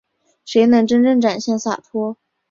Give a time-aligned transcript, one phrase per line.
[0.45, 2.17] 谁能真正展现洒脱